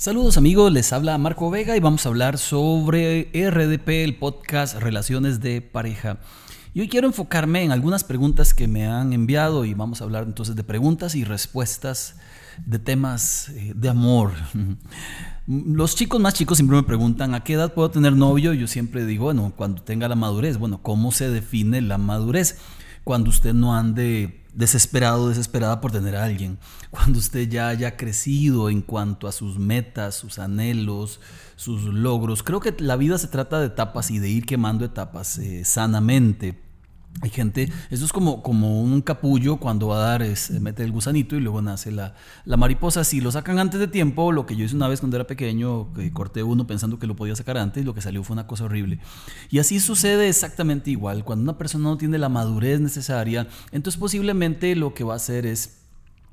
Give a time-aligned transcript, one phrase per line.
[0.00, 5.40] Saludos amigos, les habla Marco Vega y vamos a hablar sobre RDP, el podcast Relaciones
[5.40, 6.20] de Pareja.
[6.72, 10.22] Y hoy quiero enfocarme en algunas preguntas que me han enviado y vamos a hablar
[10.22, 12.16] entonces de preguntas y respuestas
[12.64, 14.32] de temas eh, de amor.
[15.46, 18.54] Los chicos más chicos siempre me preguntan a qué edad puedo tener novio.
[18.54, 20.56] Yo siempre digo, bueno, cuando tenga la madurez.
[20.56, 22.56] Bueno, ¿cómo se define la madurez?
[23.04, 26.58] Cuando usted no ande desesperado, desesperada por tener a alguien.
[26.90, 31.20] Cuando usted ya haya crecido en cuanto a sus metas, sus anhelos,
[31.56, 32.42] sus logros.
[32.42, 36.69] Creo que la vida se trata de etapas y de ir quemando etapas eh, sanamente.
[37.22, 40.92] Hay gente, esto es como, como un capullo cuando va a dar, es, mete el
[40.92, 42.14] gusanito y luego nace la,
[42.46, 43.04] la, mariposa.
[43.04, 45.92] Si lo sacan antes de tiempo, lo que yo hice una vez cuando era pequeño,
[45.92, 48.64] que corté uno pensando que lo podía sacar antes, lo que salió fue una cosa
[48.64, 49.00] horrible.
[49.50, 51.24] Y así sucede exactamente igual.
[51.24, 55.44] Cuando una persona no tiene la madurez necesaria, entonces posiblemente lo que va a hacer
[55.44, 55.79] es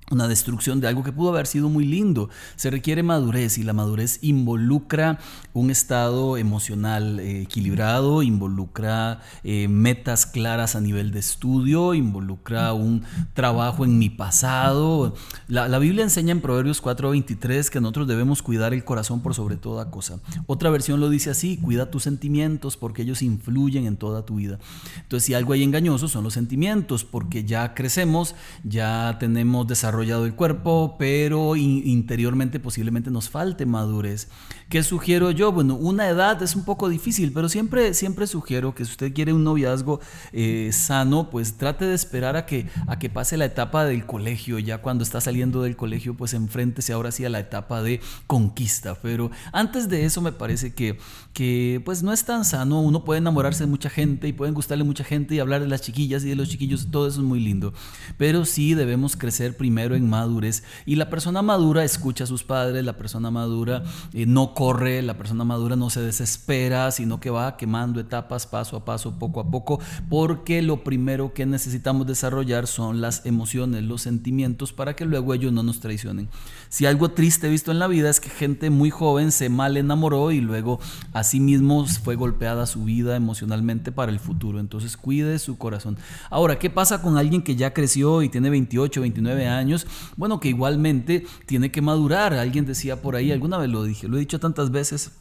[0.09, 2.29] una destrucción de algo que pudo haber sido muy lindo.
[2.55, 5.19] Se requiere madurez y la madurez involucra
[5.53, 13.03] un estado emocional eh, equilibrado, involucra eh, metas claras a nivel de estudio, involucra un
[13.33, 15.13] trabajo en mi pasado.
[15.49, 19.57] La, la Biblia enseña en Proverbios 4:23 que nosotros debemos cuidar el corazón por sobre
[19.57, 20.19] toda cosa.
[20.45, 24.57] Otra versión lo dice así, cuida tus sentimientos porque ellos influyen en toda tu vida.
[25.01, 30.35] Entonces si algo hay engañoso son los sentimientos porque ya crecemos, ya tenemos desarrollo el
[30.35, 34.27] cuerpo, pero interiormente posiblemente nos falte madurez.
[34.69, 35.51] ¿Qué sugiero yo?
[35.51, 39.31] Bueno, una edad es un poco difícil, pero siempre, siempre sugiero que si usted quiere
[39.31, 40.01] un noviazgo
[40.33, 44.59] eh, sano, pues trate de esperar a que, a que pase la etapa del colegio.
[44.59, 48.95] Ya cuando está saliendo del colegio, pues enfréntese ahora sí a la etapa de conquista.
[49.01, 50.97] Pero antes de eso me parece que,
[51.33, 52.81] que pues no es tan sano.
[52.81, 55.81] Uno puede enamorarse de mucha gente y pueden gustarle mucha gente y hablar de las
[55.81, 57.73] chiquillas y de los chiquillos, todo eso es muy lindo.
[58.17, 60.63] Pero sí debemos crecer primero en madurez.
[60.85, 63.83] Y la persona madura escucha a sus padres, la persona madura
[64.13, 68.77] eh, no corre, la persona madura no se desespera, sino que va quemando etapas paso
[68.77, 69.79] a paso, poco a poco,
[70.09, 75.53] porque lo primero que necesitamos desarrollar son las emociones, los sentimientos, para que luego ellos
[75.53, 76.29] no nos traicionen.
[76.69, 79.77] Si algo triste he visto en la vida es que gente muy joven se mal
[79.77, 80.79] enamoró y luego
[81.13, 84.59] a sí mismo fue golpeada su vida emocionalmente para el futuro.
[84.59, 85.97] Entonces cuide su corazón.
[86.29, 89.76] Ahora, ¿qué pasa con alguien que ya creció y tiene 28, 29 años?
[90.15, 92.33] Bueno, que igualmente tiene que madurar.
[92.33, 95.11] Alguien decía por ahí, alguna vez lo dije, lo he dicho tantas veces,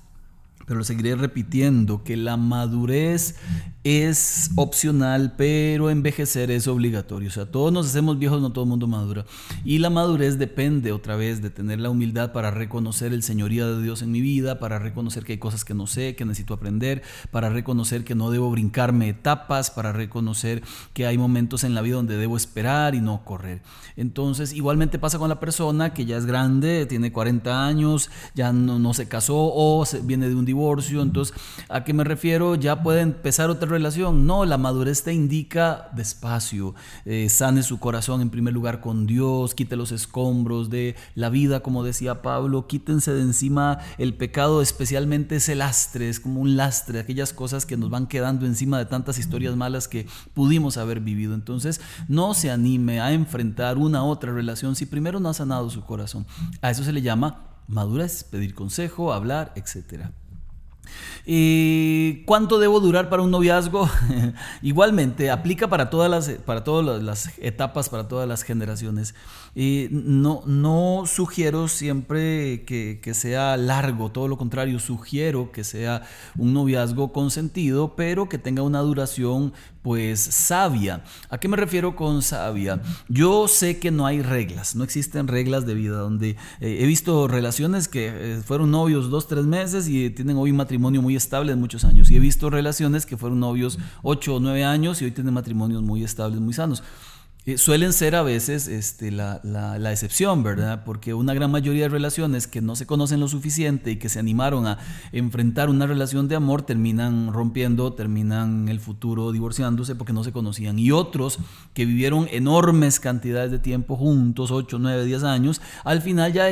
[0.66, 3.36] pero lo seguiré repitiendo, que la madurez
[3.84, 7.28] es opcional, pero envejecer es obligatorio.
[7.28, 9.26] O sea, todos nos hacemos viejos, no todo el mundo madura.
[9.64, 13.84] Y la madurez depende otra vez de tener la humildad para reconocer el señorío de
[13.84, 17.02] Dios en mi vida, para reconocer que hay cosas que no sé, que necesito aprender,
[17.30, 21.94] para reconocer que no debo brincarme etapas, para reconocer que hay momentos en la vida
[21.94, 23.62] donde debo esperar y no correr.
[23.94, 28.80] Entonces, igualmente pasa con la persona que ya es grande, tiene 40 años, ya no,
[28.80, 30.55] no se casó o viene de un divorcio.
[31.02, 31.34] Entonces,
[31.68, 32.54] ¿a qué me refiero?
[32.54, 34.26] Ya puede empezar otra relación.
[34.26, 36.74] No, la madurez te indica despacio,
[37.04, 41.60] eh, sane su corazón en primer lugar con Dios, quite los escombros de la vida,
[41.60, 47.00] como decía Pablo, quítense de encima el pecado, especialmente ese lastre, es como un lastre,
[47.00, 51.34] aquellas cosas que nos van quedando encima de tantas historias malas que pudimos haber vivido.
[51.34, 55.82] Entonces, no se anime a enfrentar una otra relación si primero no ha sanado su
[55.82, 56.26] corazón.
[56.62, 60.12] A eso se le llama madurez, pedir consejo, hablar, etcétera.
[61.24, 63.88] ¿Y cuánto debo durar para un noviazgo?
[64.62, 69.14] Igualmente, aplica para todas las, para todas las etapas, para todas las generaciones.
[69.54, 76.02] Y no, no sugiero siempre que, que, sea largo, todo lo contrario, sugiero que sea
[76.36, 79.54] un noviazgo consentido, pero que tenga una duración
[79.86, 81.04] pues sabia.
[81.30, 82.82] ¿A qué me refiero con sabia?
[83.08, 87.28] Yo sé que no hay reglas, no existen reglas de vida, donde eh, he visto
[87.28, 91.52] relaciones que eh, fueron novios dos, tres meses y tienen hoy un matrimonio muy estable
[91.52, 92.10] de muchos años.
[92.10, 95.84] Y he visto relaciones que fueron novios ocho o nueve años y hoy tienen matrimonios
[95.84, 96.82] muy estables, muy sanos.
[97.48, 100.82] Eh, suelen ser a veces este, la, la, excepción, ¿verdad?
[100.84, 104.18] Porque una gran mayoría de relaciones que no se conocen lo suficiente y que se
[104.18, 104.78] animaron a
[105.12, 110.80] enfrentar una relación de amor terminan rompiendo, terminan el futuro divorciándose porque no se conocían.
[110.80, 111.38] Y otros
[111.72, 116.48] que vivieron enormes cantidades de tiempo juntos, 8, 9, 10 años, al final ya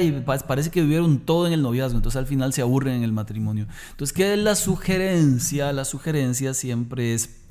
[0.46, 3.66] parece que vivieron todo en el noviazgo, entonces al final se aburren en el matrimonio.
[3.90, 5.72] Entonces, ¿qué es la sugerencia?
[5.72, 7.44] La sugerencia siempre es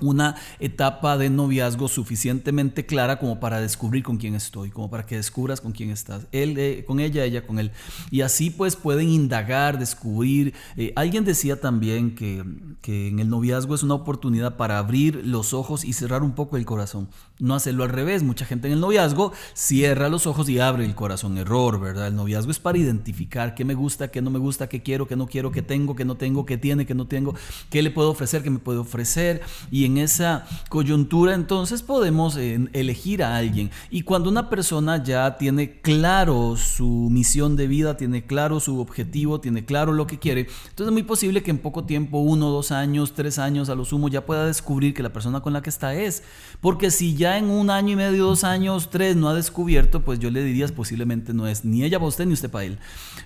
[0.00, 5.16] una etapa de noviazgo suficientemente clara como para descubrir con quién estoy, como para que
[5.16, 7.70] descubras con quién estás, él eh, con ella, ella con él.
[8.10, 10.54] Y así pues pueden indagar, descubrir.
[10.76, 12.44] Eh, alguien decía también que,
[12.80, 16.56] que, en el noviazgo es una oportunidad para abrir los ojos y cerrar un poco
[16.56, 17.08] el corazón.
[17.38, 18.22] No hacerlo al revés.
[18.22, 21.38] Mucha gente en el noviazgo cierra los ojos y abre el corazón.
[21.38, 22.08] Error, ¿verdad?
[22.08, 25.16] El noviazgo es para identificar qué me gusta, qué no me gusta, qué quiero, qué
[25.16, 27.34] no quiero, qué tengo, qué no tengo, qué tiene, qué no tengo,
[27.70, 29.42] qué le puedo ofrecer, qué me puede ofrecer.
[29.70, 33.70] Y en esa coyuntura entonces podemos eh, elegir a alguien.
[33.90, 39.40] Y cuando una persona ya tiene claro su misión de vida, tiene claro su objetivo,
[39.40, 42.70] tiene claro lo que quiere, entonces es muy posible que en poco tiempo, uno, dos
[42.70, 45.70] años, tres años a lo sumo, ya pueda descubrir que la persona con la que
[45.70, 46.22] está es.
[46.60, 50.18] Porque si ya en un año y medio, dos años, tres no ha descubierto, pues
[50.18, 52.78] yo le diría posiblemente no es ni ella para usted ni usted para él.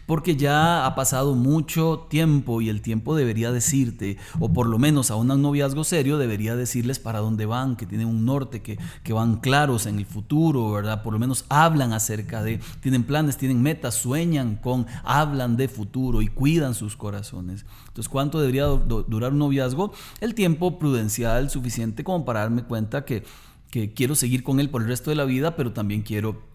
[0.06, 5.10] Porque ya ha pasado mucho tiempo y el tiempo debería decirte, o por lo menos
[5.10, 9.12] a un noviazgo serio debería decirles para dónde van, que tienen un norte, que, que
[9.12, 11.02] van claros en el futuro, ¿verdad?
[11.02, 16.22] Por lo menos hablan acerca de, tienen planes, tienen metas, sueñan con, hablan de futuro
[16.22, 17.64] y cuidan sus corazones.
[17.88, 19.92] Entonces, ¿cuánto debería durar un noviazgo?
[20.20, 23.24] El tiempo prudencial suficiente como para darme cuenta que,
[23.70, 26.53] que quiero seguir con él por el resto de la vida, pero también quiero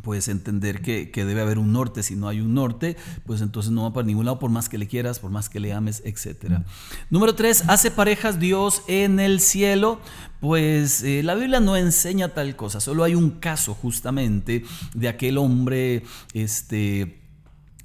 [0.00, 2.02] puedes entender que, debe haber un norte.
[2.02, 2.96] Si no hay un norte,
[3.26, 5.60] pues entonces no va para ningún lado, por más que le quieras, por más que
[5.60, 6.62] le ames, etc.
[7.10, 10.00] Número tres, ¿hace parejas Dios en el cielo?
[10.40, 15.38] Pues eh, la Biblia no enseña tal cosa, solo hay un caso justamente de aquel
[15.38, 16.02] hombre,
[16.32, 17.20] este,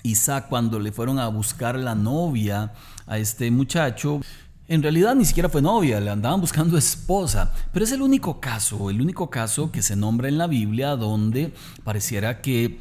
[0.04, 2.74] Isaac, cuando le fueron a buscar la novia
[3.06, 4.22] a este muchacho.
[4.70, 8.90] En realidad ni siquiera fue novia, le andaban buscando esposa, pero es el único caso,
[8.90, 11.54] el único caso que se nombra en la Biblia donde
[11.86, 12.78] pareciera que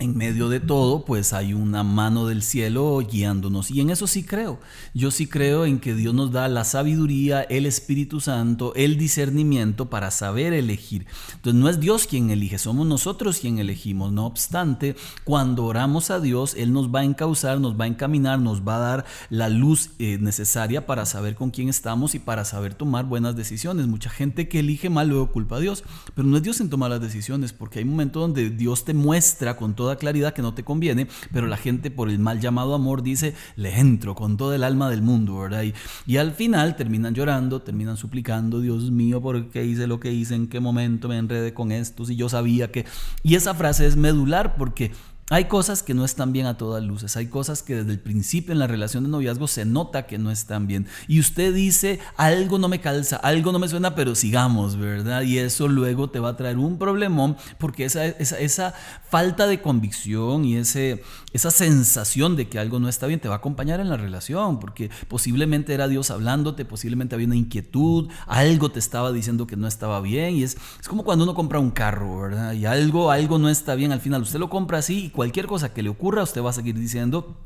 [0.00, 3.70] en medio de todo, pues hay una mano del cielo guiándonos.
[3.70, 4.58] Y en eso sí creo.
[4.92, 9.90] Yo sí creo en que Dios nos da la sabiduría, el Espíritu Santo, el discernimiento
[9.90, 11.06] para saber elegir.
[11.34, 14.12] Entonces no es Dios quien elige, somos nosotros quien elegimos.
[14.12, 18.40] No obstante, cuando oramos a Dios, Él nos va a encauzar, nos va a encaminar,
[18.40, 22.44] nos va a dar la luz eh, necesaria para saber con quién estamos y para
[22.44, 23.86] saber tomar buenas decisiones.
[23.86, 26.90] Mucha gente que elige mal luego culpa a Dios, pero no es Dios en tomar
[26.90, 30.54] las decisiones, porque hay momentos donde Dios te muestra con todo toda claridad que no
[30.54, 34.54] te conviene, pero la gente por el mal llamado amor dice, le entro con todo
[34.54, 35.62] el alma del mundo, ¿verdad?
[35.62, 35.74] Y,
[36.06, 40.36] y al final terminan llorando, terminan suplicando, Dios mío, ¿por qué hice lo que hice?
[40.36, 42.06] ¿En qué momento me enredé con esto?
[42.06, 42.86] Si yo sabía que...
[43.22, 44.90] Y esa frase es medular porque
[45.30, 48.52] hay cosas que no están bien a todas luces, hay cosas que desde el principio
[48.52, 50.86] en la relación de noviazgo se nota que no están bien.
[51.08, 55.22] Y usted dice, algo no me calza, algo no me suena, pero sigamos, ¿verdad?
[55.22, 58.74] Y eso luego te va a traer un problemón porque esa, esa,
[59.08, 63.36] falta de convicción y ese, esa sensación de que algo no está bien te va
[63.36, 68.72] a acompañar en la relación, porque posiblemente era Dios hablándote, posiblemente había una inquietud, algo
[68.72, 70.34] te estaba diciendo que no estaba bien.
[70.34, 72.52] Y es, es como cuando uno compra un carro, ¿verdad?
[72.52, 74.22] Y algo, algo no está bien al final.
[74.22, 77.36] Usted lo compra así cualquier cosa que le ocurra, usted va a seguir diciendo,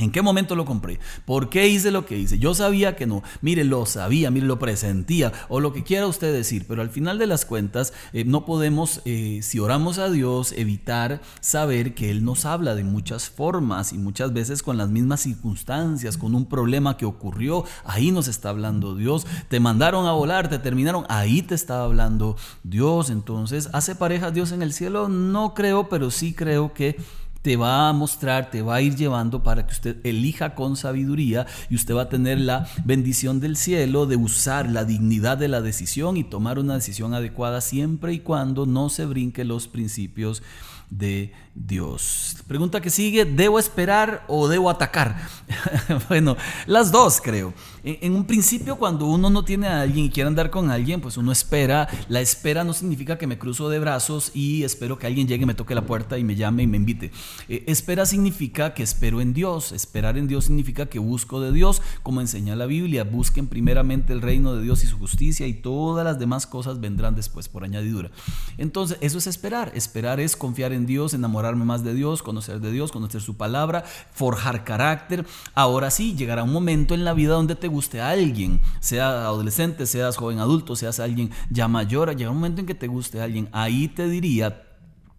[0.00, 0.98] ¿En qué momento lo compré?
[1.26, 2.38] ¿Por qué hice lo que hice?
[2.38, 3.22] Yo sabía que no.
[3.42, 6.64] Mire, lo sabía, mire, lo presentía o lo que quiera usted decir.
[6.66, 11.20] Pero al final de las cuentas, eh, no podemos, eh, si oramos a Dios, evitar
[11.42, 16.16] saber que Él nos habla de muchas formas y muchas veces con las mismas circunstancias,
[16.16, 17.64] con un problema que ocurrió.
[17.84, 19.26] Ahí nos está hablando Dios.
[19.48, 21.04] Te mandaron a volar, te terminaron.
[21.10, 23.10] Ahí te está hablando Dios.
[23.10, 25.10] Entonces, ¿hace parejas Dios en el cielo?
[25.10, 26.96] No creo, pero sí creo que
[27.42, 31.46] te va a mostrar, te va a ir llevando para que usted elija con sabiduría
[31.70, 35.60] y usted va a tener la bendición del cielo de usar la dignidad de la
[35.60, 40.42] decisión y tomar una decisión adecuada siempre y cuando no se brinque los principios
[40.90, 42.36] de Dios.
[42.48, 45.16] Pregunta que sigue, ¿debo esperar o debo atacar?
[46.08, 47.54] bueno, las dos creo.
[47.82, 51.16] En, un principio cuando uno no tiene a alguien y quiere andar con alguien, pues
[51.16, 51.88] uno espera.
[52.08, 55.54] La espera no significa que me cruzo de brazos y espero que alguien llegue, me
[55.54, 57.10] toque la puerta y me llame y me invite.
[57.48, 59.72] Eh, espera significa que espero en Dios.
[59.72, 63.04] Esperar en Dios significa que busco de Dios, como enseña la Biblia.
[63.04, 67.14] Busquen primeramente el reino de Dios y su justicia y todas las demás cosas vendrán
[67.14, 68.10] después por añadidura.
[68.58, 69.72] Entonces, eso es esperar.
[69.74, 73.84] Esperar es confiar en Dios, enamorarme más de Dios, conocer de Dios, conocer su palabra,
[74.12, 75.24] forjar carácter.
[75.54, 79.86] Ahora sí, llegará un momento en la vida donde te guste a alguien, sea adolescente,
[79.86, 83.24] seas joven adulto, seas alguien ya mayor, llega un momento en que te guste a
[83.24, 83.48] alguien.
[83.52, 84.66] Ahí te diría,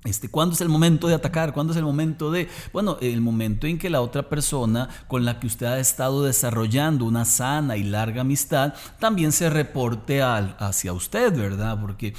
[0.03, 1.53] este, ¿Cuándo es el momento de atacar?
[1.53, 2.49] ¿Cuándo es el momento de...?
[2.73, 7.05] Bueno, el momento en que la otra persona con la que usted ha estado desarrollando
[7.05, 11.79] una sana y larga amistad también se reporte al, hacia usted, ¿verdad?
[11.79, 12.15] Porque